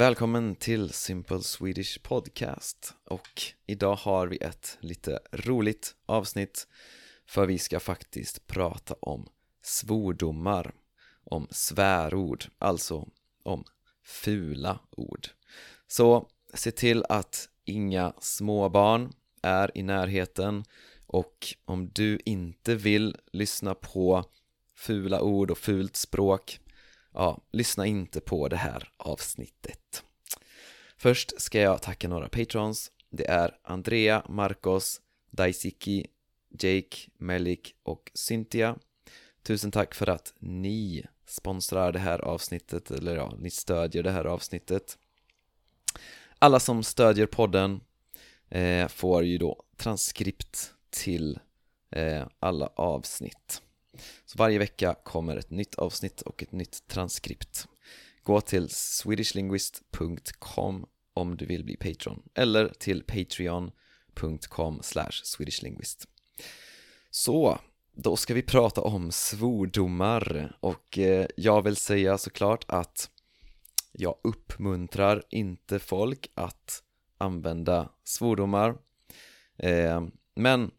Välkommen 0.00 0.56
till 0.56 0.90
Simple 0.90 1.42
Swedish 1.42 2.02
Podcast 2.02 2.94
och 3.04 3.42
idag 3.66 3.94
har 3.94 4.26
vi 4.26 4.36
ett 4.36 4.78
lite 4.80 5.20
roligt 5.32 5.94
avsnitt 6.06 6.66
för 7.26 7.46
vi 7.46 7.58
ska 7.58 7.80
faktiskt 7.80 8.46
prata 8.46 8.94
om 9.00 9.28
svordomar, 9.62 10.74
om 11.24 11.48
svärord, 11.50 12.44
alltså 12.58 13.08
om 13.42 13.64
fula 14.04 14.80
ord. 14.90 15.28
Så 15.86 16.28
se 16.54 16.70
till 16.70 17.04
att 17.08 17.48
inga 17.64 18.12
småbarn 18.20 19.12
är 19.42 19.78
i 19.78 19.82
närheten 19.82 20.64
och 21.06 21.54
om 21.64 21.88
du 21.88 22.18
inte 22.24 22.74
vill 22.74 23.16
lyssna 23.32 23.74
på 23.74 24.24
fula 24.74 25.20
ord 25.20 25.50
och 25.50 25.58
fult 25.58 25.96
språk 25.96 26.60
ja, 27.12 27.40
lyssna 27.52 27.86
inte 27.86 28.20
på 28.20 28.48
det 28.48 28.56
här 28.56 28.92
avsnittet. 28.96 29.89
Först 31.02 31.40
ska 31.40 31.60
jag 31.60 31.82
tacka 31.82 32.08
några 32.08 32.28
patrons. 32.28 32.92
Det 33.10 33.28
är 33.28 33.58
Andrea, 33.62 34.22
Marcos, 34.28 35.00
Daisiki, 35.30 36.06
Jake, 36.50 36.96
Melik 37.18 37.74
och 37.82 38.10
Cynthia. 38.14 38.76
Tusen 39.42 39.70
tack 39.70 39.94
för 39.94 40.10
att 40.10 40.34
ni 40.38 41.04
sponsrar 41.26 41.92
det 41.92 41.98
här 41.98 42.18
avsnittet, 42.18 42.90
eller 42.90 43.16
ja, 43.16 43.34
ni 43.38 43.50
stödjer 43.50 44.02
det 44.02 44.10
här 44.10 44.24
avsnittet. 44.24 44.98
Alla 46.38 46.60
som 46.60 46.82
stödjer 46.82 47.26
podden 47.26 47.80
eh, 48.48 48.88
får 48.88 49.24
ju 49.24 49.38
då 49.38 49.62
transkript 49.76 50.74
till 50.90 51.38
eh, 51.90 52.26
alla 52.38 52.66
avsnitt. 52.66 53.62
Så 54.24 54.38
varje 54.38 54.58
vecka 54.58 54.96
kommer 55.04 55.36
ett 55.36 55.50
nytt 55.50 55.74
avsnitt 55.74 56.22
och 56.22 56.42
ett 56.42 56.52
nytt 56.52 56.88
transkript. 56.88 57.68
Gå 58.22 58.40
till 58.40 58.68
swedishlinguist.com 58.68 60.86
om 61.20 61.36
du 61.36 61.46
vill 61.46 61.64
bli 61.64 61.76
Patreon 61.76 62.22
eller 62.34 62.68
till 62.68 63.02
patreon.com 63.02 64.80
swedishlinguist. 65.22 66.08
Så, 67.10 67.58
då 67.92 68.16
ska 68.16 68.34
vi 68.34 68.42
prata 68.42 68.80
om 68.80 69.12
svordomar 69.12 70.56
och 70.60 70.98
eh, 70.98 71.26
jag 71.36 71.62
vill 71.62 71.76
säga 71.76 72.18
såklart 72.18 72.64
att 72.68 73.10
jag 73.92 74.16
uppmuntrar 74.22 75.22
inte 75.30 75.78
folk 75.78 76.30
att 76.34 76.82
använda 77.18 77.88
svordomar 78.04 78.76
eh, 79.56 80.04
men 80.34 80.70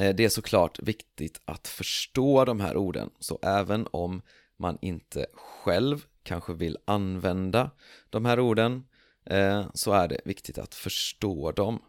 eh, 0.00 0.14
det 0.14 0.24
är 0.24 0.28
såklart 0.28 0.78
viktigt 0.82 1.40
att 1.44 1.68
förstå 1.68 2.44
de 2.44 2.60
här 2.60 2.76
orden, 2.76 3.10
så 3.20 3.38
även 3.42 3.88
om 3.90 4.22
man 4.56 4.78
inte 4.80 5.26
själv 5.34 6.06
kanske 6.22 6.52
vill 6.52 6.78
använda 6.84 7.70
de 8.10 8.24
här 8.24 8.40
orden 8.40 8.84
eh, 9.26 9.66
så 9.74 9.92
är 9.92 10.08
det 10.08 10.20
viktigt 10.24 10.58
att 10.58 10.74
förstå 10.74 11.52
dem. 11.52 11.82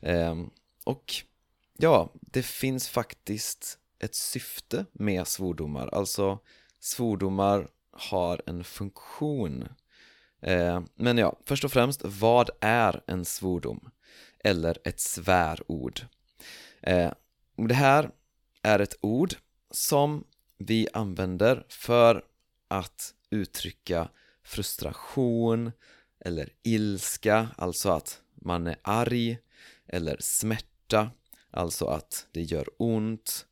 Eh, 0.00 0.34
och 0.84 1.14
ja, 1.78 2.12
det 2.20 2.42
finns 2.42 2.88
faktiskt 2.88 3.78
ett 3.98 4.14
syfte 4.14 4.86
med 4.92 5.26
svordomar, 5.26 5.88
alltså 5.88 6.38
svordomar 6.80 7.68
har 7.92 8.42
en 8.46 8.64
funktion. 8.64 9.68
Eh, 10.42 10.82
men 10.94 11.18
ja, 11.18 11.36
först 11.44 11.64
och 11.64 11.72
främst, 11.72 12.00
vad 12.04 12.50
är 12.60 13.02
en 13.06 13.24
svordom? 13.24 13.90
Eller 14.44 14.78
ett 14.84 15.00
svärord? 15.00 16.00
Eh, 16.82 17.12
det 17.56 17.74
här 17.74 18.10
är 18.62 18.78
ett 18.78 18.94
ord 19.00 19.34
som 19.70 20.24
vi 20.58 20.88
använder 20.92 21.66
för 21.68 22.24
att 22.68 23.14
uttrycka 23.30 24.08
frustration 24.42 25.72
eller 26.20 26.48
ilska, 26.62 27.48
alltså 27.56 27.90
att 27.90 28.20
man 28.34 28.66
är 28.66 28.76
arg 28.82 29.38
eller 29.86 30.16
smärta, 30.20 31.10
alltså 31.50 31.86
att 31.86 32.26
det 32.32 32.42
gör 32.42 32.68
ont 32.76 33.46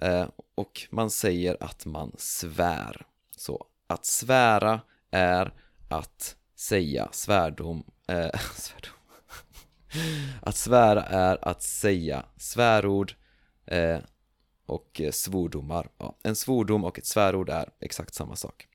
eh, 0.00 0.28
och 0.54 0.88
man 0.90 1.10
säger 1.10 1.56
att 1.60 1.86
man 1.86 2.12
svär. 2.18 3.06
Så 3.36 3.66
att 3.86 4.06
svära 4.06 4.80
är 5.10 5.52
att 5.88 6.36
säga 6.54 7.08
svärdom, 7.12 7.84
äh, 8.08 8.40
svärdom. 8.54 8.92
Att 10.42 10.56
svära 10.56 11.02
är 11.02 11.48
att 11.48 11.62
säga 11.62 12.26
svärord 12.36 13.14
eh, 13.66 13.98
och 14.66 15.00
svordomar. 15.12 15.88
Ja, 15.98 16.16
en 16.22 16.36
svordom 16.36 16.84
och 16.84 16.98
ett 16.98 17.06
svärord 17.06 17.48
är 17.50 17.70
exakt 17.80 18.14
samma 18.14 18.36
sak. 18.36 18.68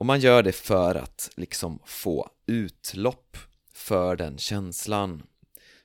Och 0.00 0.06
man 0.06 0.20
gör 0.20 0.42
det 0.42 0.52
för 0.52 0.94
att 0.94 1.30
liksom 1.36 1.78
få 1.84 2.30
utlopp 2.46 3.36
för 3.72 4.16
den 4.16 4.38
känslan. 4.38 5.22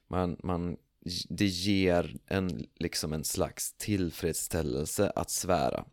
Man, 0.08 0.38
man, 0.44 0.78
det 1.30 1.46
ger 1.46 2.18
en, 2.26 2.68
liksom 2.76 3.14
en 3.14 3.24
slags 3.24 3.74
tillfredsställelse 3.74 5.12
att 5.16 5.30
svära. 5.30 5.86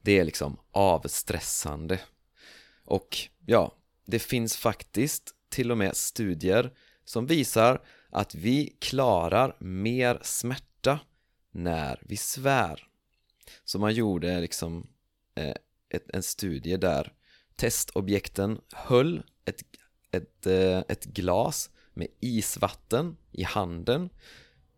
Det 0.00 0.18
är 0.18 0.24
liksom 0.24 0.56
avstressande. 0.70 2.00
Och 2.84 3.18
ja, 3.46 3.76
det 4.06 4.18
finns 4.18 4.56
faktiskt 4.56 5.34
till 5.48 5.70
och 5.70 5.78
med 5.78 5.96
studier 5.96 6.72
som 7.04 7.26
visar 7.26 7.84
att 8.10 8.34
vi 8.34 8.76
klarar 8.80 9.56
mer 9.60 10.18
smärta 10.22 11.00
när 11.50 12.02
vi 12.02 12.16
svär. 12.16 12.88
Så 13.64 13.78
man 13.78 13.94
gjorde 13.94 14.40
liksom 14.40 14.86
eh, 15.34 15.54
ett, 15.94 16.10
en 16.10 16.22
studie 16.22 16.76
där 16.76 17.12
testobjekten 17.56 18.60
höll 18.72 19.22
ett, 19.44 19.62
ett, 20.10 20.46
eh, 20.46 20.78
ett 20.78 21.04
glas 21.04 21.70
med 21.94 22.08
isvatten 22.20 23.16
i 23.32 23.42
handen 23.42 24.10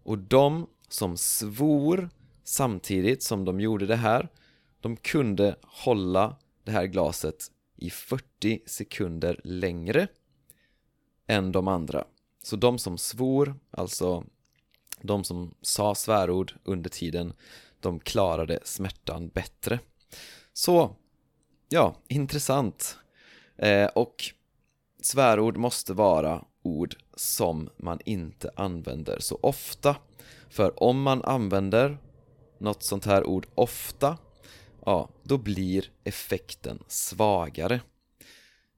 och 0.02 0.18
de 0.18 0.66
som 0.88 1.16
svor 1.16 2.10
samtidigt 2.44 3.22
som 3.22 3.44
de 3.44 3.60
gjorde 3.60 3.86
det 3.86 3.96
här 3.96 4.28
de 4.80 4.96
kunde 4.96 5.56
hålla 5.62 6.36
det 6.64 6.72
här 6.72 6.86
glaset 6.86 7.50
i 7.76 7.90
40 7.90 8.62
sekunder 8.66 9.40
längre 9.44 10.08
än 11.26 11.52
de 11.52 11.68
andra. 11.68 12.04
Så 12.42 12.56
de 12.56 12.78
som 12.78 12.98
svor, 12.98 13.54
alltså 13.70 14.24
de 15.00 15.24
som 15.24 15.54
sa 15.60 15.94
svärord 15.94 16.54
under 16.64 16.90
tiden, 16.90 17.32
de 17.80 18.00
klarade 18.00 18.58
smärtan 18.64 19.28
bättre. 19.28 19.78
Så, 20.52 20.96
ja, 21.74 21.94
intressant. 22.08 22.98
Eh, 23.56 23.86
och 23.86 24.24
svärord 25.02 25.56
måste 25.56 25.92
vara 25.92 26.44
ord 26.62 26.96
som 27.14 27.70
man 27.76 27.98
inte 28.04 28.50
använder 28.56 29.18
så 29.20 29.38
ofta. 29.42 29.96
För 30.50 30.82
om 30.82 31.02
man 31.02 31.22
använder 31.24 31.98
något 32.58 32.82
sånt 32.82 33.04
här 33.04 33.26
ord 33.26 33.46
ofta, 33.54 34.18
ja, 34.86 35.08
då 35.22 35.38
blir 35.38 35.90
effekten 36.04 36.82
svagare. 36.88 37.80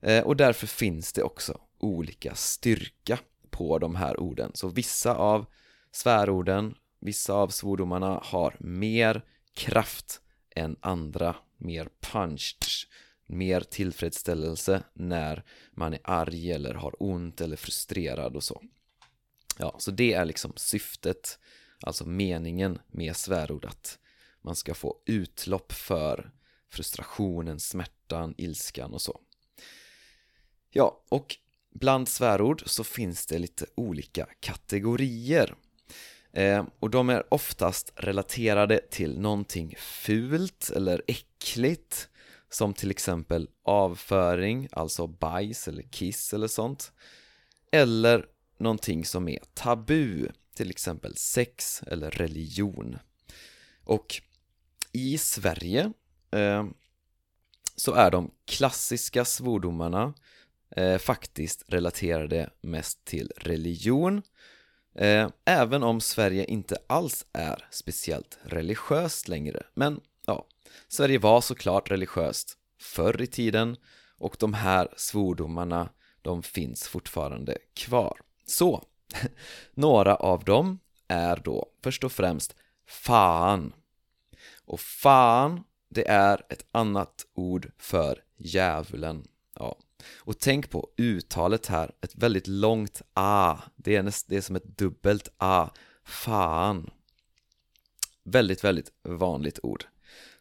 Eh, 0.01 0.25
och 0.25 0.37
därför 0.37 0.67
finns 0.67 1.13
det 1.13 1.23
också 1.23 1.59
olika 1.79 2.35
styrka 2.35 3.19
på 3.51 3.79
de 3.79 3.95
här 3.95 4.21
orden. 4.21 4.51
Så 4.55 4.69
vissa 4.69 5.15
av 5.15 5.47
svärorden, 5.93 6.75
vissa 7.01 7.35
av 7.35 7.49
svordomarna 7.49 8.21
har 8.25 8.57
mer 8.59 9.23
kraft 9.55 10.21
än 10.55 10.77
andra, 10.81 11.37
mer 11.57 11.89
punch, 12.01 12.89
mer 13.27 13.61
tillfredsställelse 13.61 14.83
när 14.95 15.45
man 15.71 15.95
är 15.95 16.01
arg 16.05 16.53
eller 16.53 16.75
har 16.75 17.03
ont 17.03 17.41
eller 17.41 17.57
frustrerad 17.57 18.37
och 18.37 18.45
så. 18.45 18.63
Ja, 19.59 19.77
så 19.79 19.91
det 19.91 20.13
är 20.13 20.25
liksom 20.25 20.53
syftet, 20.57 21.39
alltså 21.81 22.07
meningen 22.07 22.79
med 22.87 23.17
svärord 23.17 23.65
att 23.65 23.99
man 24.43 24.57
ska 24.57 24.75
få 24.75 24.97
utlopp 25.07 25.73
för 25.73 26.33
frustrationen, 26.69 27.61
smärtan, 27.61 28.35
ilskan 28.39 28.95
och 28.95 29.03
så. 29.03 29.21
Ja, 30.71 31.05
och 31.09 31.37
bland 31.71 32.09
svärord 32.09 32.63
så 32.67 32.85
finns 32.85 33.27
det 33.27 33.39
lite 33.39 33.67
olika 33.75 34.27
kategorier. 34.41 35.55
Eh, 36.37 36.65
och 36.81 36.91
de 36.91 37.11
är 37.11 37.35
oftast 37.35 37.93
relaterade 37.97 38.81
till 38.91 39.21
någonting 39.21 39.75
fult 39.79 40.71
eller 40.71 41.03
äckligt 41.07 42.09
som 42.51 42.75
till 42.75 42.91
exempel 42.91 43.49
avföring, 43.65 44.69
alltså 44.73 45.07
bajs 45.07 45.69
eller 45.69 45.83
kiss 45.83 46.35
eller 46.35 46.47
sånt 46.49 46.93
eller 47.73 48.27
någonting 48.59 49.05
som 49.05 49.29
är 49.29 49.39
tabu, 49.55 50.29
till 50.55 50.71
exempel 50.71 51.17
sex 51.17 51.83
eller 51.87 52.11
religion. 52.11 52.99
Och 53.85 54.23
i 54.93 55.19
Sverige 55.19 55.93
eh, 56.31 56.67
så 57.77 57.93
är 57.93 58.11
de 58.11 58.31
klassiska 58.45 59.25
svordomarna 59.25 60.15
eh, 60.77 60.99
faktiskt 60.99 61.65
relaterade 61.69 62.51
mest 62.61 63.05
till 63.05 63.33
religion 63.37 64.23
Eh, 64.23 64.23
Eh, 64.99 65.29
även 65.45 65.83
om 65.83 66.01
Sverige 66.01 66.45
inte 66.45 66.77
alls 66.87 67.27
är 67.33 67.69
speciellt 67.71 68.39
religiöst 68.43 69.29
längre. 69.29 69.63
Men 69.75 70.01
ja, 70.27 70.47
Sverige 70.89 71.19
var 71.19 71.41
såklart 71.41 71.91
religiöst 71.91 72.59
förr 72.81 73.23
i 73.23 73.27
tiden 73.27 73.77
och 74.19 74.37
de 74.39 74.55
här 74.55 74.89
svordomarna 74.97 75.89
de 76.23 76.43
finns 76.43 76.89
fortfarande 76.89 77.59
kvar. 77.75 78.21
Så, 78.47 78.85
några 79.75 80.15
av 80.15 80.45
dem 80.45 80.79
är 81.09 81.37
då 81.37 81.67
först 81.83 82.05
och 82.05 82.13
främst 82.13 82.55
fan. 82.87 83.73
Och 84.65 84.81
fan, 84.81 85.65
det 85.89 86.09
är 86.09 86.43
ett 86.49 86.67
annat 86.73 87.27
ord 87.35 87.73
för 87.79 88.23
djävulen. 88.37 89.29
Ja. 89.55 89.79
Och 90.17 90.39
tänk 90.39 90.71
på 90.71 90.91
uttalet 90.97 91.67
här, 91.67 91.93
ett 92.01 92.15
väldigt 92.15 92.47
långt 92.47 93.03
a. 93.15 93.59
Det 93.77 93.97
är, 93.97 94.03
näst, 94.03 94.29
det 94.29 94.37
är 94.37 94.41
som 94.41 94.57
ett 94.57 94.79
dubbelt 94.79 95.29
a. 95.39 95.71
Fan. 96.05 96.91
Väldigt, 98.25 98.65
väldigt 98.65 98.93
vanligt 99.03 99.59
ord. 99.63 99.85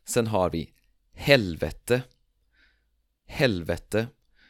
Sen 0.06 0.28
har 0.28 0.50
vi 0.50 0.74
helvete. 1.14 2.02
Helvete. 3.26 4.08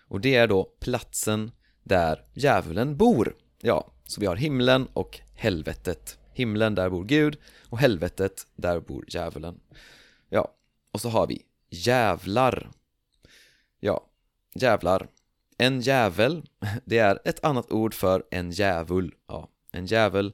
Och 0.08 0.22
det 0.22 0.36
är 0.36 0.48
då 0.48 0.64
platsen 0.80 1.52
där 1.84 2.26
djävulen 2.34 2.98
bor. 2.98 3.36
Ja, 3.62 3.92
så 4.04 4.22
vi 4.22 4.28
har 4.28 4.36
himlen 4.36 4.88
och 4.94 5.20
helvetet. 5.34 6.20
Himlen, 6.34 6.76
där 6.76 6.90
bor 6.90 7.04
Gud 7.04 7.38
och 7.70 7.80
helvetet, 7.80 8.48
där 8.56 8.80
bor 8.80 9.06
djävulen. 9.08 9.60
Ja, 10.30 10.56
och 10.92 11.02
så 11.02 11.10
har 11.10 11.28
vi 11.28 11.42
jävlar. 11.70 12.72
Jävlar. 14.60 15.08
En 15.58 15.82
jävel, 15.82 16.46
det 16.86 16.98
är 16.98 17.20
ett 17.26 17.44
annat 17.44 17.72
ord 17.72 17.94
för 17.94 18.24
en 18.32 18.52
djävul. 18.52 19.14
Ja, 19.28 19.50
en 19.72 19.86
jävel. 19.86 20.34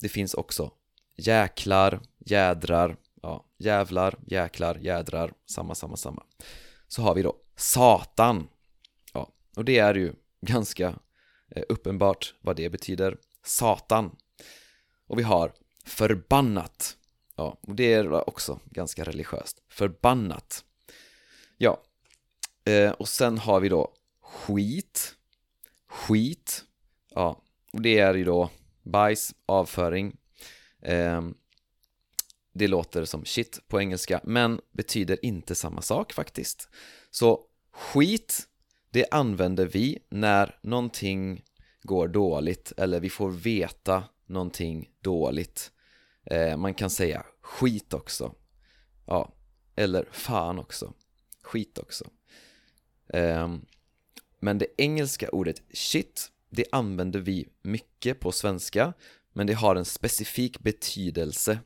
Det 0.00 0.08
finns 0.08 0.34
också 0.34 0.72
jäklar, 1.16 2.00
jädrar, 2.18 2.96
ja, 3.22 3.44
jävlar, 3.58 4.18
jäklar, 4.26 4.74
jädrar, 4.74 5.32
samma, 5.46 5.74
samma, 5.74 5.96
samma. 5.96 6.22
Så 6.88 7.02
har 7.02 7.14
vi 7.14 7.22
då 7.22 7.36
Satan. 7.56 8.48
Ja, 9.12 9.32
och 9.56 9.64
det 9.64 9.78
är 9.78 9.94
ju 9.94 10.12
ganska 10.40 10.88
eh, 11.50 11.62
uppenbart 11.68 12.34
vad 12.40 12.56
det 12.56 12.70
betyder. 12.70 13.18
Satan. 13.44 14.16
Och 15.06 15.18
vi 15.18 15.22
har 15.22 15.52
förbannat. 15.84 16.96
Ja, 17.36 17.58
och 17.60 17.74
det 17.74 17.94
är 17.94 18.28
också 18.28 18.60
ganska 18.64 19.04
religiöst. 19.04 19.62
Förbannat. 19.68 20.64
Ja, 21.56 21.82
eh, 22.68 22.90
och 22.90 23.08
sen 23.08 23.38
har 23.38 23.60
vi 23.60 23.68
då 23.68 23.94
skit. 24.20 25.14
Skit. 25.88 26.64
Ja, 27.14 27.42
och 27.72 27.82
det 27.82 27.98
är 27.98 28.14
ju 28.14 28.24
då 28.24 28.50
bajs, 28.82 29.34
avföring. 29.46 30.16
Eh, 30.82 31.22
det 32.52 32.68
låter 32.68 33.04
som 33.04 33.24
shit 33.24 33.60
på 33.68 33.80
engelska, 33.80 34.20
men 34.24 34.60
betyder 34.72 35.24
inte 35.24 35.54
samma 35.54 35.82
sak 35.82 36.12
faktiskt. 36.12 36.68
Så 37.10 37.40
skit, 37.72 38.48
det 38.90 39.06
använder 39.10 39.66
vi 39.66 39.98
när 40.10 40.58
någonting 40.62 41.44
går 41.82 42.08
dåligt 42.08 42.72
eller 42.76 43.00
vi 43.00 43.10
får 43.10 43.30
veta 43.30 44.04
någonting 44.26 44.88
dåligt. 45.00 45.72
Eh, 46.24 46.56
man 46.56 46.74
kan 46.74 46.90
säga 46.90 47.26
skit 47.40 47.94
också. 47.94 48.34
Ja, 49.06 49.32
eller 49.76 50.08
fan 50.10 50.58
också. 50.58 50.94
Skit 51.42 51.78
också. 51.78 52.10
Ehm, 53.08 53.60
men 54.40 54.58
det 54.58 54.66
engelska 54.76 55.28
ordet 55.28 55.62
shit, 55.72 56.32
det 56.50 56.64
använder 56.72 57.20
vi 57.20 57.48
mycket 57.62 58.20
på 58.20 58.32
svenska, 58.32 58.92
men 59.32 59.46
det 59.46 59.52
har 59.54 59.76
en 59.76 59.84
specifik 59.84 60.60
betydelse. 60.60 61.58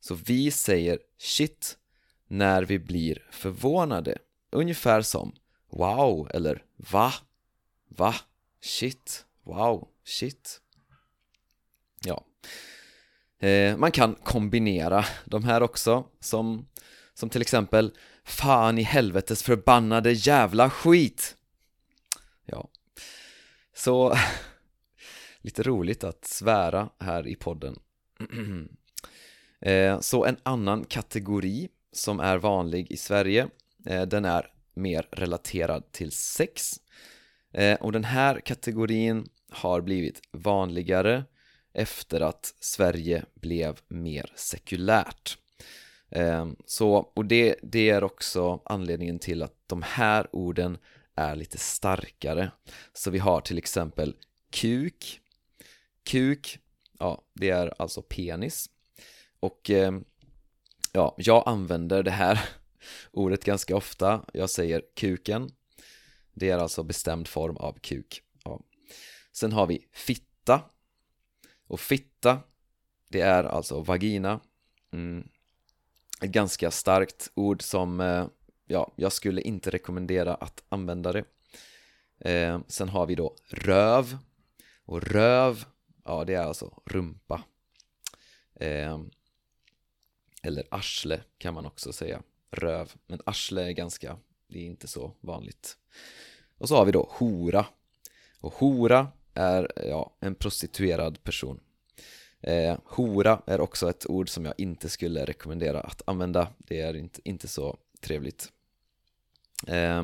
Så 0.00 0.14
vi 0.14 0.50
säger 0.50 0.98
shit 1.18 1.78
när 2.28 2.62
vi 2.62 2.78
blir 2.78 3.28
förvånade. 3.30 4.18
Ungefär 4.50 5.02
som 5.02 5.34
wow 5.70 6.30
eller 6.34 6.64
va? 6.76 7.12
Va? 7.88 8.14
Shit? 8.60 9.26
Wow? 9.42 9.88
Shit? 10.04 10.60
Ja. 12.04 12.24
Ehm, 13.40 13.80
man 13.80 13.92
kan 13.92 14.14
kombinera 14.14 15.04
de 15.24 15.44
här 15.44 15.62
också, 15.62 16.04
som, 16.20 16.68
som 17.14 17.30
till 17.30 17.42
exempel 17.42 17.92
Fan 18.24 18.78
i 18.78 18.82
helvetes 18.82 19.42
förbannade 19.42 20.12
jävla 20.12 20.70
skit! 20.70 21.36
Ja, 22.44 22.68
så 23.74 24.16
lite 25.40 25.62
roligt 25.62 26.04
att 26.04 26.24
svära 26.24 26.88
här 27.00 27.26
i 27.26 27.34
podden. 27.34 27.78
Eh, 29.60 30.00
så 30.00 30.24
en 30.24 30.36
annan 30.42 30.84
kategori 30.84 31.68
som 31.92 32.20
är 32.20 32.38
vanlig 32.38 32.90
i 32.90 32.96
Sverige, 32.96 33.48
eh, 33.86 34.02
den 34.02 34.24
är 34.24 34.46
mer 34.74 35.08
relaterad 35.12 35.92
till 35.92 36.12
sex. 36.12 36.80
Eh, 37.52 37.74
och 37.80 37.92
den 37.92 38.04
här 38.04 38.40
kategorin 38.40 39.28
har 39.50 39.80
blivit 39.80 40.20
vanligare 40.32 41.24
efter 41.74 42.20
att 42.20 42.54
Sverige 42.60 43.24
blev 43.34 43.80
mer 43.88 44.32
sekulärt. 44.36 45.38
Ehm, 46.10 46.56
så, 46.66 46.94
och 46.94 47.24
det, 47.24 47.56
det 47.62 47.90
är 47.90 48.04
också 48.04 48.62
anledningen 48.64 49.18
till 49.18 49.42
att 49.42 49.54
de 49.66 49.82
här 49.82 50.28
orden 50.32 50.78
är 51.14 51.36
lite 51.36 51.58
starkare. 51.58 52.50
Så 52.92 53.10
vi 53.10 53.18
har 53.18 53.40
till 53.40 53.58
exempel 53.58 54.16
kuk. 54.50 55.20
Kuk, 56.04 56.58
ja, 56.98 57.22
det 57.34 57.50
är 57.50 57.82
alltså 57.82 58.02
penis. 58.02 58.70
Och 59.40 59.70
ehm, 59.70 60.04
ja, 60.92 61.14
jag 61.18 61.42
använder 61.46 62.02
det 62.02 62.10
här 62.10 62.48
ordet 63.12 63.44
ganska 63.44 63.76
ofta. 63.76 64.24
Jag 64.32 64.50
säger 64.50 64.82
kuken. 64.96 65.50
Det 66.34 66.50
är 66.50 66.58
alltså 66.58 66.82
bestämd 66.82 67.28
form 67.28 67.56
av 67.56 67.78
kuk. 67.80 68.22
Ja. 68.44 68.60
Sen 69.32 69.52
har 69.52 69.66
vi 69.66 69.86
fitta. 69.92 70.62
Och 71.66 71.80
fitta, 71.80 72.40
det 73.08 73.20
är 73.20 73.44
alltså 73.44 73.80
vagina. 73.80 74.40
Mm. 74.92 75.28
Ett 76.24 76.30
ganska 76.30 76.70
starkt 76.70 77.30
ord 77.34 77.62
som, 77.62 78.00
eh, 78.00 78.26
ja, 78.66 78.92
jag 78.96 79.12
skulle 79.12 79.40
inte 79.40 79.70
rekommendera 79.70 80.34
att 80.34 80.62
använda 80.68 81.12
det. 81.12 81.24
Eh, 82.18 82.60
sen 82.68 82.88
har 82.88 83.06
vi 83.06 83.14
då 83.14 83.36
röv. 83.48 84.18
Och 84.84 85.02
röv, 85.02 85.64
ja 86.04 86.24
det 86.24 86.34
är 86.34 86.44
alltså 86.44 86.82
rumpa. 86.84 87.42
Eh, 88.54 89.00
eller 90.42 90.64
arsle 90.70 91.20
kan 91.38 91.54
man 91.54 91.66
också 91.66 91.92
säga. 91.92 92.22
Röv. 92.50 92.92
Men 93.06 93.20
arsle 93.26 93.62
är 93.62 93.72
ganska, 93.72 94.18
det 94.48 94.58
är 94.58 94.66
inte 94.66 94.88
så 94.88 95.12
vanligt. 95.20 95.78
Och 96.58 96.68
så 96.68 96.76
har 96.76 96.84
vi 96.84 96.92
då 96.92 97.08
hora. 97.12 97.66
Och 98.40 98.52
hora 98.52 99.08
är 99.34 99.72
ja, 99.76 100.16
en 100.20 100.34
prostituerad 100.34 101.24
person. 101.24 101.60
Eh, 102.46 102.78
hora 102.84 103.42
är 103.46 103.60
också 103.60 103.90
ett 103.90 104.10
ord 104.10 104.28
som 104.28 104.44
jag 104.44 104.54
inte 104.58 104.88
skulle 104.88 105.24
rekommendera 105.24 105.80
att 105.80 106.02
använda. 106.06 106.48
Det 106.58 106.80
är 106.80 106.96
inte, 106.96 107.20
inte 107.24 107.48
så 107.48 107.76
trevligt. 108.00 108.52
Eh, 109.66 110.02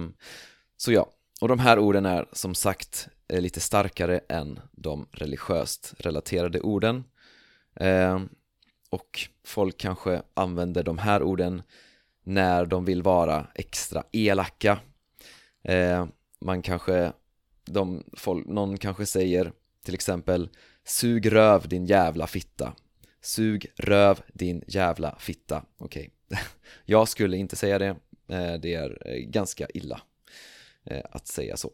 så 0.77 0.93
ja, 0.93 1.07
och 1.41 1.49
de 1.49 1.59
här 1.59 1.79
orden 1.79 2.07
är 2.07 2.27
som 2.33 2.55
sagt 2.55 3.09
eh, 3.29 3.41
lite 3.41 3.61
starkare 3.61 4.21
än 4.29 4.61
de 4.73 5.07
religiöst 5.13 5.95
relaterade 5.99 6.61
orden. 6.61 7.05
Eh, 7.75 8.21
och 8.91 9.29
folk 9.45 9.79
kanske 9.79 10.23
använder 10.35 10.83
de 10.83 10.99
här 10.99 11.23
orden 11.23 11.63
när 12.25 12.67
de 12.67 12.85
vill 12.85 13.03
vara 13.03 13.47
extra 13.55 14.05
elaka. 14.13 14.79
Eh, 15.63 16.07
man 16.41 16.63
kanske, 16.63 17.13
de, 17.65 18.05
folk, 18.13 18.47
någon 18.47 18.79
kanske 18.79 19.07
säger 19.07 19.53
till 19.85 19.95
exempel 19.95 20.49
Sug 20.85 21.33
röv 21.33 21.69
din 21.69 21.87
jävla 21.87 22.27
fitta. 22.27 22.75
Sug 23.21 23.67
röv 23.77 24.21
din 24.33 24.65
jävla 24.67 25.17
fitta. 25.19 25.65
Okej, 25.79 26.11
okay. 26.29 26.43
jag 26.85 27.09
skulle 27.09 27.37
inte 27.37 27.57
säga 27.57 27.79
det. 27.79 27.97
Eh, 28.29 28.55
det 28.55 28.75
är 28.75 29.03
eh, 29.07 29.19
ganska 29.19 29.67
illa 29.75 30.01
eh, 30.85 31.03
att 31.11 31.27
säga 31.27 31.57
så. 31.57 31.73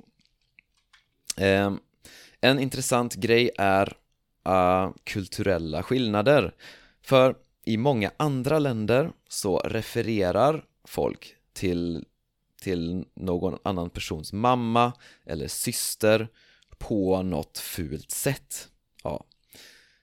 Ehm, 1.37 1.81
en 2.41 2.59
intressant 2.59 3.15
grej 3.15 3.51
är 3.59 3.97
uh, 4.49 4.93
kulturella 5.05 5.83
skillnader. 5.83 6.55
För 7.03 7.37
i 7.65 7.77
många 7.77 8.11
andra 8.17 8.59
länder 8.59 9.13
så 9.29 9.59
refererar 9.59 10.65
folk 10.85 11.35
till, 11.53 12.05
till 12.63 13.05
någon 13.15 13.59
annan 13.63 13.91
persons 13.91 14.33
mamma 14.33 14.93
eller 15.25 15.49
syster 15.49 16.29
på 16.79 17.23
något 17.23 17.59
fult 17.59 18.11
sätt 18.11 18.69
ja. 19.07 19.25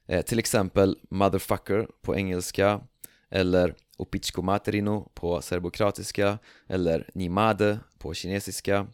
Eh, 0.07 0.21
till 0.21 0.39
exempel 0.39 0.97
motherfucker 1.09 1.87
på 2.01 2.15
engelska 2.15 2.81
eller 3.29 3.75
opichko 3.97 4.41
materino 4.41 5.11
på 5.13 5.41
serbokratiska 5.41 6.37
eller 6.67 7.09
nimade 7.13 7.79
på 7.97 8.13
kinesiska 8.13 8.87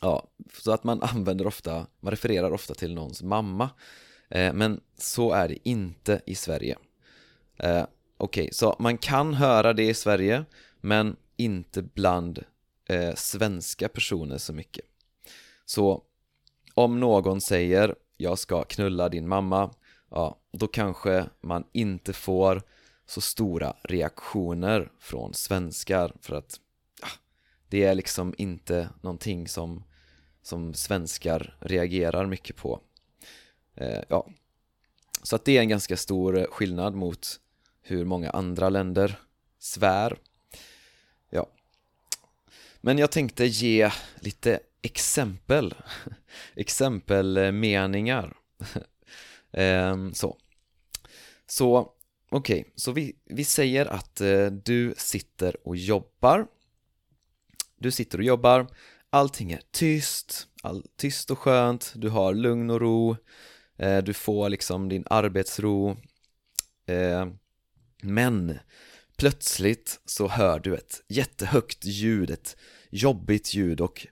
Ja, 0.00 0.28
så 0.62 0.72
att 0.72 0.84
man 0.84 1.02
använder 1.14 1.46
ofta, 1.46 1.86
man 2.00 2.10
refererar 2.10 2.50
ofta 2.50 2.74
till 2.74 2.94
någons 2.94 3.22
mamma 3.22 3.70
eh, 4.28 4.52
Men 4.52 4.80
så 4.98 5.32
är 5.32 5.48
det 5.48 5.68
inte 5.68 6.20
i 6.26 6.34
Sverige 6.34 6.78
eh, 7.58 7.86
Okej, 8.16 8.42
okay, 8.42 8.48
så 8.52 8.76
man 8.78 8.98
kan 8.98 9.34
höra 9.34 9.72
det 9.72 9.88
i 9.88 9.94
Sverige 9.94 10.44
men 10.80 11.16
inte 11.36 11.82
bland 11.82 12.44
eh, 12.88 13.14
svenska 13.14 13.88
personer 13.88 14.38
så 14.38 14.52
mycket. 14.52 14.84
Så 15.64 16.02
om 16.74 17.00
någon 17.00 17.40
säger 17.40 17.94
jag 18.16 18.38
ska 18.38 18.64
knulla 18.64 19.08
din 19.08 19.28
mamma, 19.28 19.74
ja, 20.10 20.40
då 20.52 20.66
kanske 20.66 21.26
man 21.40 21.64
inte 21.72 22.12
får 22.12 22.62
så 23.06 23.20
stora 23.20 23.76
reaktioner 23.82 24.92
från 24.98 25.34
svenskar 25.34 26.12
för 26.20 26.36
att 26.36 26.60
ja, 27.00 27.08
det 27.68 27.84
är 27.84 27.94
liksom 27.94 28.34
inte 28.38 28.88
någonting 29.02 29.48
som, 29.48 29.84
som 30.42 30.74
svenskar 30.74 31.56
reagerar 31.60 32.26
mycket 32.26 32.56
på. 32.56 32.80
Eh, 33.74 34.02
ja. 34.08 34.28
Så 35.22 35.36
att 35.36 35.44
det 35.44 35.56
är 35.56 35.60
en 35.60 35.68
ganska 35.68 35.96
stor 35.96 36.46
skillnad 36.50 36.94
mot 36.94 37.40
hur 37.82 38.04
många 38.04 38.30
andra 38.30 38.68
länder 38.68 39.18
svär. 39.58 40.18
Ja. 41.30 41.46
Men 42.80 42.98
jag 42.98 43.10
tänkte 43.10 43.44
ge 43.44 43.90
lite 44.20 44.60
exempel, 44.84 45.74
exempelmeningar. 46.56 48.36
Ehm, 49.56 50.14
så. 50.14 50.38
Så 51.46 51.92
okej, 52.30 52.60
okay. 52.60 52.72
så 52.76 52.92
vi, 52.92 53.16
vi 53.24 53.44
säger 53.44 53.86
att 53.86 54.20
eh, 54.20 54.46
du 54.46 54.94
sitter 54.96 55.68
och 55.68 55.76
jobbar. 55.76 56.46
Du 57.76 57.90
sitter 57.90 58.18
och 58.18 58.24
jobbar, 58.24 58.66
allting 59.10 59.52
är 59.52 59.60
tyst, 59.70 60.46
all, 60.62 60.86
tyst 60.96 61.30
och 61.30 61.38
skönt, 61.38 61.92
du 61.96 62.08
har 62.08 62.34
lugn 62.34 62.70
och 62.70 62.80
ro, 62.80 63.16
eh, 63.76 63.98
du 63.98 64.14
får 64.14 64.48
liksom 64.48 64.88
din 64.88 65.04
arbetsro. 65.10 65.96
Ehm, 66.86 67.38
men 68.02 68.58
plötsligt 69.16 70.00
så 70.04 70.28
hör 70.28 70.58
du 70.58 70.74
ett 70.74 71.02
jättehögt 71.08 71.84
ljud, 71.84 72.30
ett 72.30 72.56
jobbigt 72.90 73.54
ljud 73.54 73.80
och 73.80 74.06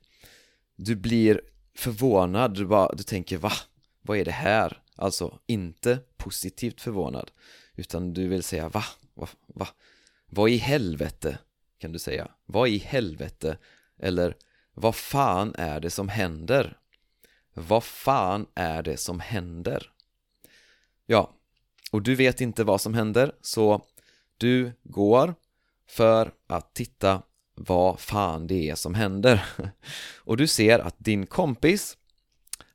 du 0.84 0.96
blir 0.96 1.40
förvånad, 1.74 2.54
du, 2.54 2.66
bara, 2.66 2.94
du 2.94 3.02
tänker 3.02 3.38
va? 3.38 3.52
Vad 4.02 4.18
är 4.18 4.24
det 4.24 4.30
här? 4.30 4.82
Alltså 4.96 5.38
inte 5.46 5.98
positivt 6.16 6.80
förvånad 6.80 7.30
utan 7.74 8.12
du 8.12 8.28
vill 8.28 8.42
säga 8.42 8.68
va? 8.68 8.84
Va? 9.14 9.28
va? 9.46 9.68
Vad 10.26 10.50
i 10.50 10.56
helvete? 10.56 11.38
Kan 11.78 11.92
du 11.92 11.98
säga 11.98 12.30
Vad 12.46 12.68
i 12.68 12.78
helvete? 12.78 13.58
Eller 13.98 14.36
vad 14.74 14.94
fan 14.94 15.54
är 15.58 15.80
det 15.80 15.90
som 15.90 16.08
händer? 16.08 16.78
Vad 17.54 17.84
fan 17.84 18.46
är 18.54 18.82
det 18.82 18.96
som 18.96 19.20
händer? 19.20 19.92
Ja, 21.06 21.34
och 21.92 22.02
du 22.02 22.14
vet 22.14 22.40
inte 22.40 22.64
vad 22.64 22.80
som 22.80 22.94
händer 22.94 23.32
så 23.40 23.86
du 24.36 24.72
går 24.82 25.34
för 25.86 26.32
att 26.46 26.74
titta 26.74 27.22
vad 27.54 28.00
fan 28.00 28.46
det 28.46 28.70
är 28.70 28.74
som 28.74 28.94
händer. 28.94 29.44
Och 30.16 30.36
du 30.36 30.46
ser 30.46 30.78
att 30.78 30.96
din 30.98 31.26
kompis 31.26 31.96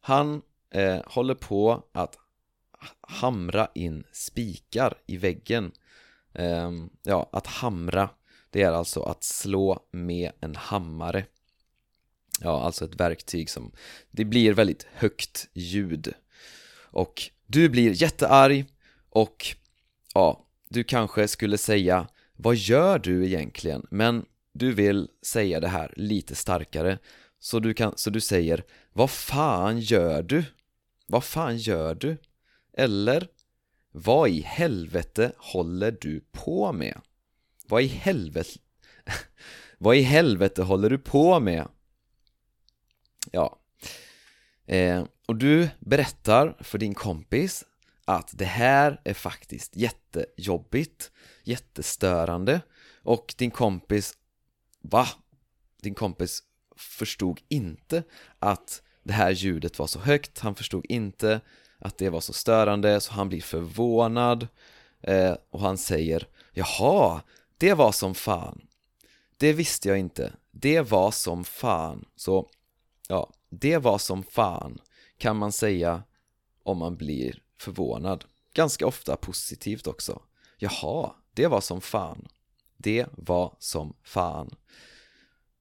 han 0.02 0.42
eh, 0.72 1.00
håller 1.06 1.36
på 1.36 1.84
att 1.92 2.18
hamra 3.02 3.70
in 3.76 4.04
spikar 4.12 4.94
i 5.06 5.18
väggen. 5.18 5.72
Eh, 6.34 6.72
ja, 7.04 7.30
att 7.32 7.48
hamra. 7.48 8.10
Det 8.50 8.62
är 8.62 8.72
alltså 8.72 9.04
att 9.04 9.24
slå 9.24 9.80
med 9.92 10.32
en 10.40 10.56
hammare. 10.56 11.26
Ja, 12.42 12.64
alltså 12.64 12.86
ett 12.86 13.00
verktyg 13.00 13.50
som 13.50 13.72
det 14.12 14.26
blir 14.26 14.54
väldigt 14.54 14.88
högt 14.94 15.48
ljud. 15.54 16.14
Och 16.80 17.32
du 17.46 17.70
blir 17.70 18.02
jättearg 18.02 18.66
och 19.10 19.46
ja, 20.14 20.46
du 20.70 20.84
kanske 20.84 21.28
skulle 21.28 21.58
säga 21.58 22.08
vad 22.36 22.56
gör 22.56 23.00
du 23.00 23.26
egentligen? 23.26 23.88
Men 23.92 24.26
du 24.58 24.74
vill 24.74 25.10
säga 25.22 25.60
det 25.60 25.68
här 25.68 25.94
lite 25.98 26.36
starkare 26.36 27.00
så 27.40 27.60
du, 27.60 27.74
kan, 27.74 27.94
så 27.96 28.10
du 28.10 28.22
säger 28.22 28.64
Vad 28.94 29.10
fan 29.12 29.80
gör 29.80 30.24
du? 30.24 30.44
Vad 31.08 31.24
fan 31.24 31.58
gör 31.58 31.96
du? 31.96 32.18
Eller 32.74 33.28
Vad 33.92 34.30
i 34.30 34.42
helvete 34.42 35.32
håller 35.38 35.98
du 36.02 36.24
på 36.32 36.72
med? 36.72 37.02
Vad 37.68 37.82
i 37.82 37.88
helvete 37.88 38.60
Vad 39.78 39.96
i 39.96 40.02
helvete 40.02 40.64
håller 40.64 40.90
du 40.90 40.98
på 40.98 41.40
med? 41.40 41.68
Ja 43.32 43.60
eh, 44.66 45.04
Och 45.26 45.36
du 45.36 45.70
berättar 45.80 46.58
för 46.60 46.78
din 46.78 46.94
kompis 46.94 47.66
att 48.06 48.32
det 48.34 48.46
här 48.46 49.02
är 49.04 49.14
faktiskt 49.14 49.76
jättejobbigt, 49.76 51.12
jättestörande 51.44 52.62
och 53.04 53.34
din 53.38 53.52
kompis 53.52 54.14
Va? 54.82 55.08
Din 55.82 55.96
kompis 55.96 56.44
förstod 56.76 57.42
inte 57.48 58.04
att 58.40 58.82
det 59.04 59.14
här 59.14 59.32
ljudet 59.32 59.80
var 59.80 59.88
så 59.88 60.00
högt, 60.00 60.40
han 60.40 60.56
förstod 60.56 60.86
inte 60.90 61.42
att 61.80 61.98
det 61.98 62.10
var 62.10 62.22
så 62.22 62.34
störande, 62.34 63.02
så 63.02 63.14
han 63.14 63.30
blir 63.30 63.42
förvånad 63.42 64.48
eh, 65.02 65.36
och 65.50 65.60
han 65.60 65.78
säger 65.78 66.28
Jaha, 66.52 67.22
det 67.58 67.74
var 67.74 67.92
som 67.92 68.16
fan. 68.16 68.68
Det 69.38 69.54
visste 69.54 69.90
jag 69.90 69.98
inte, 69.98 70.34
det 70.52 70.82
var 70.82 71.12
som 71.12 71.44
fan. 71.44 72.06
Så, 72.16 72.50
ja, 73.08 73.34
det 73.50 73.78
var 73.78 73.98
som 73.98 74.24
fan 74.24 74.80
kan 75.18 75.38
man 75.38 75.52
säga 75.52 76.04
om 76.64 76.78
man 76.78 76.96
blir 76.96 77.42
förvånad. 77.58 78.26
Ganska 78.54 78.88
ofta 78.88 79.16
positivt 79.16 79.88
också. 79.88 80.22
Jaha, 80.58 81.16
det 81.34 81.48
var 81.48 81.62
som 81.62 81.82
fan. 81.82 82.28
Det 82.78 83.06
var 83.12 83.56
som 83.60 83.94
fan. 84.04 84.56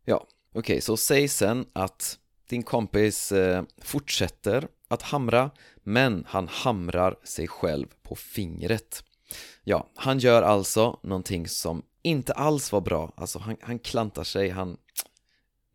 Ja, 0.05 0.17
okej, 0.17 0.61
okay, 0.61 0.81
så 0.81 0.97
säg 0.97 1.29
sen 1.29 1.67
att 1.73 2.19
din 2.49 2.63
kompis 2.63 3.33
eh, 3.33 3.65
fortsätter 3.83 4.69
att 4.89 5.03
hamra 5.03 5.51
men 5.83 6.25
han 6.29 6.49
hamrar 6.49 7.19
sig 7.25 7.49
själv 7.49 7.87
på 8.03 8.15
fingret. 8.15 9.05
Ja, 9.65 9.91
han 9.95 10.19
gör 10.19 10.43
alltså 10.43 10.99
någonting 11.03 11.49
som 11.49 11.83
inte 12.03 12.33
alls 12.33 12.73
var 12.73 12.81
bra, 12.81 13.13
alltså 13.17 13.39
han, 13.39 13.57
han 13.61 13.79
klantar 13.79 14.25
sig, 14.25 14.49
han 14.49 14.77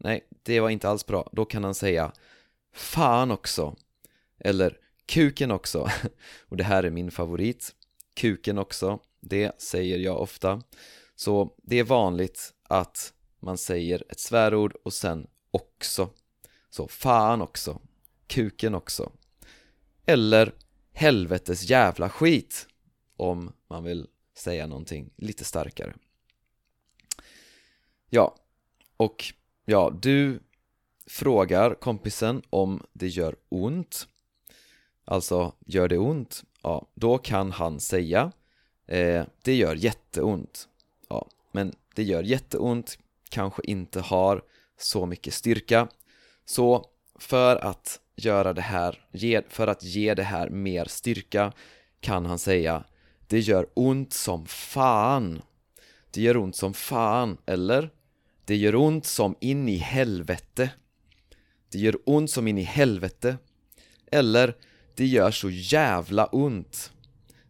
Nej, 0.03 0.27
det 0.43 0.59
var 0.59 0.69
inte 0.69 0.89
alls 0.89 1.05
bra, 1.05 1.29
då 1.31 1.45
kan 1.45 1.63
han 1.63 1.75
säga 1.75 2.11
Fan 2.73 3.31
också. 3.31 3.75
Eller 4.39 4.77
kuken 5.05 5.51
också. 5.51 5.89
Och 6.49 6.57
det 6.57 6.63
här 6.63 6.83
är 6.83 6.89
min 6.89 7.11
favorit. 7.11 7.75
Kuken 8.13 8.57
också, 8.57 8.99
det 9.19 9.61
säger 9.61 9.97
jag 9.97 10.21
ofta. 10.21 10.61
Så 11.21 11.53
det 11.57 11.79
är 11.79 11.83
vanligt 11.83 12.53
att 12.63 13.13
man 13.39 13.57
säger 13.57 14.03
ett 14.09 14.19
svärord 14.19 14.75
och 14.83 14.93
sen 14.93 15.27
också. 15.51 16.09
Så 16.69 16.87
fan 16.87 17.41
också, 17.41 17.81
kuken 18.27 18.75
också. 18.75 19.11
Eller 20.05 20.53
helvetes 20.93 21.69
jävla 21.69 22.09
skit 22.09 22.67
Om 23.17 23.53
man 23.67 23.83
vill 23.83 24.07
säga 24.37 24.67
någonting 24.67 25.09
lite 25.15 25.43
starkare. 25.43 25.93
Ja, 28.09 28.35
och 28.97 29.33
ja, 29.65 29.97
du 30.01 30.39
frågar 31.05 31.75
kompisen 31.75 32.41
om 32.49 32.83
det 32.93 33.07
gör 33.07 33.35
ont. 33.49 34.07
Alltså, 35.05 35.55
gör 35.65 35.87
det 35.87 35.97
ont? 35.97 36.43
Ja, 36.61 36.87
då 36.93 37.17
kan 37.17 37.51
han 37.51 37.79
säga 37.79 38.31
eh, 38.85 39.25
Det 39.41 39.55
gör 39.55 39.75
jätteont 39.75 40.67
men 41.51 41.73
det 41.95 42.03
gör 42.03 42.23
jätteont 42.23 42.97
kanske 43.29 43.61
inte 43.65 44.01
har 44.01 44.41
så 44.77 45.05
mycket 45.05 45.33
styrka. 45.33 45.87
Så 46.45 46.85
för 47.19 47.55
att 47.55 47.99
göra 48.15 48.53
det 48.53 48.61
här, 48.61 49.45
för 49.49 49.67
att 49.67 49.83
ge 49.83 50.13
det 50.13 50.23
här 50.23 50.49
mer 50.49 50.85
styrka 50.85 51.53
kan 51.99 52.25
han 52.25 52.39
säga 52.39 52.83
Det 53.27 53.39
gör 53.39 53.67
ont 53.73 54.13
som 54.13 54.45
fan. 54.45 55.41
Det 56.11 56.21
gör 56.21 56.37
ont 56.37 56.55
som 56.55 56.73
fan, 56.73 57.37
eller? 57.45 57.89
Det 58.45 58.55
gör 58.55 58.75
ont 58.75 59.05
som 59.05 59.35
in 59.39 59.69
i 59.69 59.77
helvete. 59.77 60.69
Det 61.71 61.77
gör 61.79 61.97
ont 62.05 62.31
som 62.31 62.47
in 62.47 62.57
i 62.57 62.63
helvete. 62.63 63.37
Eller 64.11 64.55
Det 64.95 65.05
gör 65.05 65.31
så 65.31 65.49
jävla 65.49 66.25
ont. 66.25 66.91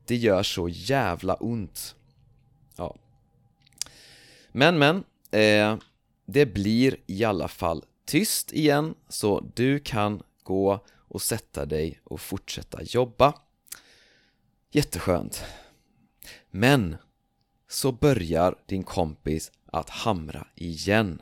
Det 0.05 0.15
gör 0.15 0.43
så 0.43 0.69
jävla 0.69 1.35
ont. 1.35 1.95
Men 4.51 4.79
men, 4.79 5.03
eh, 5.31 5.77
det 6.25 6.45
blir 6.45 6.95
i 7.07 7.23
alla 7.23 7.47
fall 7.47 7.85
tyst 8.05 8.53
igen 8.53 8.95
så 9.09 9.51
du 9.53 9.79
kan 9.79 10.23
gå 10.43 10.85
och 11.07 11.21
sätta 11.21 11.65
dig 11.65 11.99
och 12.03 12.21
fortsätta 12.21 12.83
jobba. 12.83 13.33
Jätteskönt. 14.71 15.43
Men 16.51 16.95
så 17.69 17.91
börjar 17.91 18.55
din 18.65 18.83
kompis 18.83 19.51
att 19.65 19.89
hamra 19.89 20.47
igen. 20.55 21.21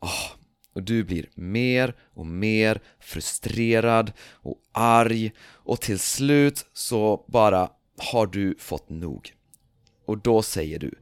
Oh, 0.00 0.32
och 0.72 0.82
du 0.82 1.04
blir 1.04 1.28
mer 1.34 1.96
och 2.14 2.26
mer 2.26 2.82
frustrerad 3.00 4.12
och 4.32 4.60
arg 4.72 5.32
och 5.40 5.80
till 5.80 5.98
slut 5.98 6.66
så 6.72 7.24
bara 7.28 7.70
har 7.98 8.26
du 8.26 8.54
fått 8.58 8.88
nog. 8.88 9.34
Och 10.04 10.18
då 10.18 10.42
säger 10.42 10.78
du 10.78 10.94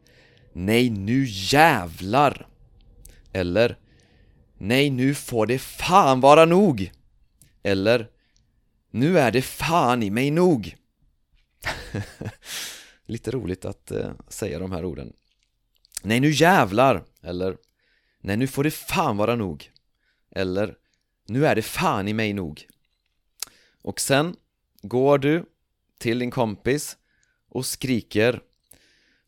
Nej 0.59 0.91
nu 0.91 1.25
jävlar! 1.29 2.49
Eller 3.33 3.79
Nej, 4.59 4.91
nu 4.91 5.15
får 5.15 5.47
det 5.47 5.59
fan 5.59 6.21
vara 6.21 6.45
nog! 6.45 6.93
Eller 7.63 8.11
Nu 8.91 9.19
är 9.19 9.31
det 9.31 9.43
fan 9.43 10.03
i 10.03 10.11
mig 10.11 10.31
nog! 10.31 10.77
Lite 13.07 13.31
roligt 13.31 13.65
att 13.65 13.91
eh, 13.91 14.13
säga 14.29 14.59
de 14.59 14.73
här 14.73 14.85
orden 14.85 15.13
Nej, 16.03 16.21
nu 16.21 16.31
jävlar! 16.31 17.05
Eller 17.23 17.57
Nej, 18.21 18.37
nu 18.37 18.47
får 18.47 18.65
det 18.65 18.71
fan 18.71 19.17
vara 19.17 19.37
nog! 19.37 19.71
Eller 20.31 20.75
Nu 21.27 21.47
är 21.47 21.55
det 21.55 21.63
fan 21.63 22.09
i 22.09 22.13
mig 22.13 22.33
nog! 22.33 22.67
Och 23.83 24.01
sen 24.01 24.37
går 24.83 25.19
du 25.19 25.45
till 25.99 26.19
din 26.19 26.31
kompis 26.31 26.97
och 27.49 27.67
skriker 27.67 28.41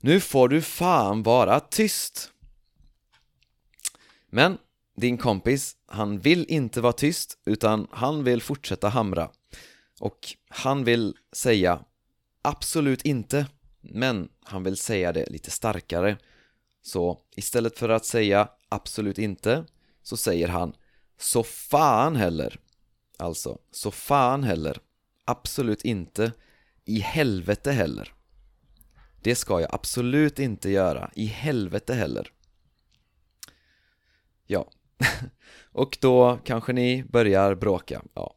nu 0.00 0.21
får 0.21 0.49
du 0.49 0.62
fan 0.62 1.23
vara 1.23 1.61
tyst! 1.61 2.33
Men 4.31 4.59
din 4.97 5.19
kompis, 5.19 5.76
han 5.87 6.19
vill 6.19 6.47
inte 6.49 6.81
vara 6.81 6.93
tyst 6.93 7.38
utan 7.47 7.87
han 7.90 8.25
vill 8.25 8.43
fortsätta 8.43 8.88
hamra. 8.88 9.31
Och 10.00 10.19
han 10.49 10.85
vill 10.85 11.17
säga 11.33 11.85
Absolut 12.43 13.02
inte 13.02 13.47
men 13.81 14.28
han 14.45 14.64
vill 14.64 14.76
säga 14.76 15.12
det 15.12 15.31
lite 15.31 15.50
starkare. 15.50 16.19
Så 16.83 17.21
istället 17.37 17.78
för 17.78 17.88
att 17.88 18.05
säga 18.05 18.49
absolut 18.69 19.19
inte 19.19 19.64
så 20.02 20.17
säger 20.17 20.49
han 20.49 20.75
så 21.19 21.43
fan 21.43 22.17
heller. 22.17 22.61
Alltså, 23.17 23.59
så 23.71 23.90
fan 23.90 24.45
heller. 24.45 24.81
Absolut 25.25 25.85
inte. 25.85 26.33
I 26.85 27.00
helvete 27.00 27.73
heller. 27.73 28.12
Det 29.23 29.35
ska 29.35 29.61
jag 29.61 29.75
absolut 29.75 30.39
inte 30.39 30.71
göra. 30.71 31.11
I 31.15 31.27
helvete 31.27 31.95
heller. 31.95 32.33
Ja. 34.47 34.71
Och 35.73 35.99
då 36.01 36.39
kanske 36.45 36.73
ni 36.73 37.05
börjar 37.05 37.55
bråka, 37.55 38.03
ja. 38.15 38.35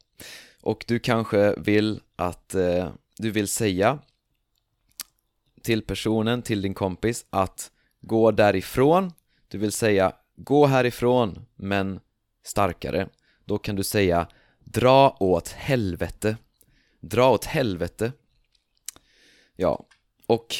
Och 0.60 0.84
du 0.88 0.98
kanske 0.98 1.54
vill 1.60 2.00
att 2.16 2.54
eh, 2.54 2.92
Du 3.16 3.30
vill 3.30 3.48
säga 3.48 3.98
Till 5.62 5.82
personen, 5.82 6.42
till 6.42 6.62
din 6.62 6.74
kompis 6.74 7.26
att 7.30 7.70
Gå 8.00 8.30
därifrån. 8.30 9.12
Du 9.48 9.58
vill 9.58 9.72
säga 9.72 10.12
Gå 10.36 10.66
härifrån, 10.66 11.46
men 11.56 12.00
starkare. 12.42 13.08
Då 13.44 13.58
kan 13.58 13.76
du 13.76 13.84
säga 13.84 14.28
Dra 14.58 15.16
åt 15.20 15.48
helvete. 15.48 16.36
Dra 17.00 17.30
åt 17.30 17.44
helvete. 17.44 18.12
Ja, 19.56 19.86
och 20.26 20.56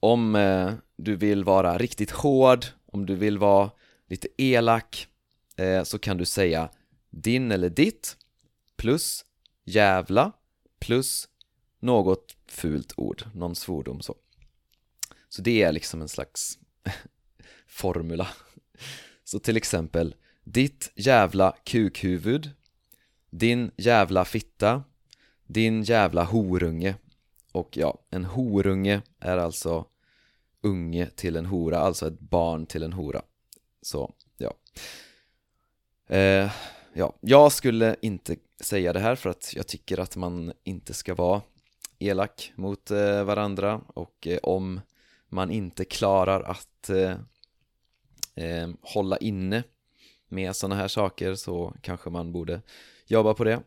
om 0.00 0.34
eh, 0.34 0.72
du 0.96 1.16
vill 1.16 1.44
vara 1.44 1.78
riktigt 1.78 2.10
hård, 2.10 2.66
om 2.86 3.06
du 3.06 3.14
vill 3.14 3.38
vara 3.38 3.70
lite 4.08 4.28
elak 4.36 5.08
eh, 5.56 5.82
så 5.82 5.98
kan 5.98 6.16
du 6.16 6.24
säga 6.24 6.70
din 7.10 7.52
eller 7.52 7.70
ditt 7.70 8.16
plus 8.76 9.24
jävla 9.64 10.32
plus 10.80 11.28
något 11.80 12.36
fult 12.46 12.92
ord, 12.96 13.22
någon 13.34 13.54
svordom 13.54 14.00
så. 14.00 14.14
Så 15.28 15.42
det 15.42 15.62
är 15.62 15.72
liksom 15.72 16.02
en 16.02 16.08
slags 16.08 16.58
formula. 17.66 18.28
Så 19.24 19.38
till 19.38 19.56
exempel 19.56 20.14
ditt 20.44 20.92
jävla 20.94 21.56
kukhuvud 21.64 22.50
din 23.30 23.70
jävla 23.76 24.24
fitta 24.24 24.84
din 25.46 25.82
jävla 25.82 26.24
horunge 26.24 26.94
och 27.52 27.76
ja, 27.76 27.98
en 28.10 28.24
horunge 28.24 29.02
är 29.18 29.38
alltså 29.38 29.86
unge 30.62 31.06
till 31.06 31.36
en 31.36 31.46
hora, 31.46 31.78
alltså 31.78 32.06
ett 32.06 32.20
barn 32.20 32.66
till 32.66 32.82
en 32.82 32.92
hora. 32.92 33.22
Så, 33.82 34.14
ja. 34.36 34.54
Eh, 36.16 36.50
Ja, 36.92 37.16
jag 37.20 37.52
skulle 37.52 37.96
inte 38.02 38.36
säga 38.60 38.92
det 38.92 39.00
här 39.00 39.14
för 39.14 39.30
att 39.30 39.52
jag 39.56 39.66
tycker 39.66 40.00
att 40.00 40.16
man 40.16 40.52
inte 40.64 40.94
ska 40.94 41.14
vara 41.14 41.42
elak 41.98 42.52
mot 42.56 42.90
eh, 42.90 43.24
varandra 43.24 43.80
och 43.86 44.26
eh, 44.26 44.38
om 44.42 44.80
man 45.28 45.50
inte 45.50 45.84
klarar 45.84 46.42
att 46.42 46.90
eh, 46.90 47.16
eh, 48.34 48.70
hålla 48.82 49.16
inne 49.16 49.62
med 50.28 50.56
sådana 50.56 50.74
här 50.74 50.88
saker 50.88 51.34
så 51.34 51.74
kanske 51.82 52.10
man 52.10 52.32
borde 52.32 52.62
jobba 53.06 53.34
på 53.34 53.44
det. 53.44 53.60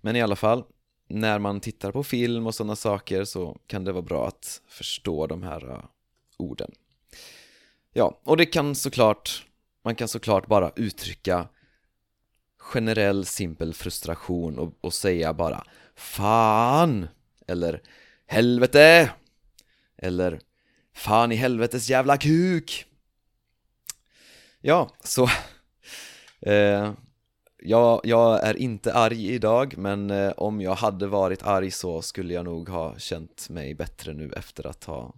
Men 0.00 0.16
i 0.16 0.22
alla 0.22 0.36
fall, 0.36 0.64
när 1.08 1.38
man 1.38 1.60
tittar 1.60 1.92
på 1.92 2.04
film 2.04 2.46
och 2.46 2.54
sådana 2.54 2.76
saker 2.76 3.24
så 3.24 3.58
kan 3.66 3.84
det 3.84 3.92
vara 3.92 4.02
bra 4.02 4.28
att 4.28 4.60
förstå 4.68 5.26
de 5.26 5.42
här 5.42 5.64
uh, 5.70 5.84
orden 6.36 6.70
Ja, 7.92 8.20
och 8.24 8.36
det 8.36 8.46
kan 8.46 8.74
såklart, 8.74 9.46
man 9.84 9.94
kan 9.94 10.08
såklart 10.08 10.46
bara 10.46 10.72
uttrycka 10.76 11.48
generell 12.58 13.24
simpel 13.24 13.74
frustration 13.74 14.58
och, 14.58 14.74
och 14.80 14.94
säga 14.94 15.32
bara 15.34 15.64
Fan! 15.94 17.08
Eller 17.46 17.82
Helvete! 18.26 19.10
Eller 19.96 20.40
Fan 20.94 21.32
i 21.32 21.34
helvetes 21.34 21.90
jävla 21.90 22.16
kuk! 22.16 22.86
Ja, 24.60 24.90
så 25.04 25.28
eh, 26.40 26.92
jag, 27.66 28.00
jag 28.04 28.44
är 28.44 28.56
inte 28.56 28.94
arg 28.94 29.34
idag 29.34 29.74
men 29.78 30.10
eh, 30.10 30.32
om 30.36 30.60
jag 30.60 30.74
hade 30.74 31.06
varit 31.06 31.42
arg 31.42 31.70
så 31.70 32.02
skulle 32.02 32.34
jag 32.34 32.44
nog 32.44 32.68
ha 32.68 32.98
känt 32.98 33.48
mig 33.48 33.74
bättre 33.74 34.14
nu 34.14 34.32
efter 34.36 34.66
att 34.66 34.84
ha 34.84 35.14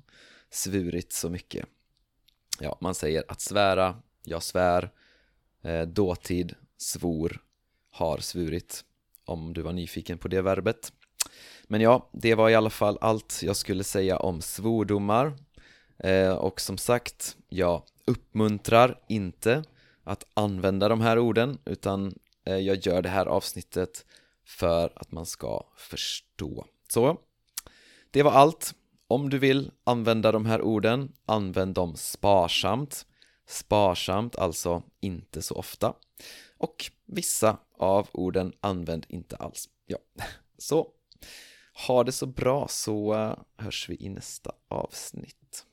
svurit 0.50 1.12
så 1.12 1.30
mycket. 1.30 1.66
Ja, 2.60 2.78
man 2.80 2.94
säger 2.94 3.24
att 3.28 3.40
svära, 3.40 3.96
jag 4.24 4.42
svär, 4.42 4.90
eh, 5.62 5.82
dåtid, 5.82 6.54
svor, 6.76 7.42
har 7.90 8.18
svurit 8.18 8.84
om 9.24 9.52
du 9.52 9.62
var 9.62 9.72
nyfiken 9.72 10.18
på 10.18 10.28
det 10.28 10.42
verbet. 10.42 10.92
Men 11.64 11.80
ja, 11.80 12.08
det 12.12 12.34
var 12.34 12.50
i 12.50 12.54
alla 12.54 12.70
fall 12.70 12.98
allt 13.00 13.40
jag 13.42 13.56
skulle 13.56 13.84
säga 13.84 14.16
om 14.16 14.40
svordomar. 14.40 15.32
Eh, 15.98 16.32
och 16.32 16.60
som 16.60 16.78
sagt, 16.78 17.36
jag 17.48 17.82
uppmuntrar 18.04 19.00
inte 19.08 19.64
att 20.04 20.26
använda 20.34 20.88
de 20.88 21.00
här 21.00 21.18
orden 21.18 21.58
utan 21.64 22.14
Eh, 22.46 22.56
jag 22.56 22.86
gör 22.86 23.02
det 23.02 23.08
här 23.08 23.26
avsnittet 23.26 24.06
för 24.44 24.92
att 24.96 25.12
man 25.12 25.26
ska 25.26 25.66
förstå. 25.76 26.66
Så, 26.88 27.20
det 28.10 28.22
var 28.22 28.32
allt. 28.32 28.74
Om 29.08 29.30
du 29.30 29.38
vill 29.38 29.70
använda 29.84 30.32
de 30.32 30.46
här 30.46 30.62
orden, 30.62 31.12
använd 31.26 31.74
dem 31.74 31.96
sparsamt. 31.96 33.06
Sparsamt, 33.46 34.36
alltså 34.36 34.82
inte 35.00 35.42
så 35.42 35.54
ofta. 35.54 35.94
Och 36.58 36.90
vissa 37.06 37.58
av 37.78 38.08
orden 38.12 38.52
använd 38.60 39.06
inte 39.08 39.36
alls. 39.36 39.68
Ja, 39.86 39.98
så 40.58 40.88
ha 41.86 42.04
det 42.04 42.12
så 42.12 42.26
bra 42.26 42.68
så 42.68 43.14
eh, 43.14 43.34
hörs 43.56 43.88
vi 43.88 43.96
i 44.00 44.08
nästa 44.08 44.52
avsnitt. 44.68 45.66